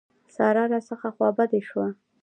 سارا 0.35 0.63
راڅخه 0.71 1.09
خوابدې 1.15 1.61
شوه. 1.69 1.87